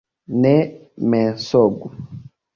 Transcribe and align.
Ne 0.45 0.53
mensogu! 1.11 1.93